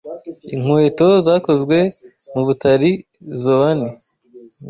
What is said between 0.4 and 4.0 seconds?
Inkweto zakozwe mu Butalizoani.